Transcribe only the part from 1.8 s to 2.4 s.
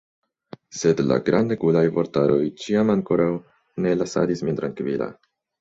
vortaroj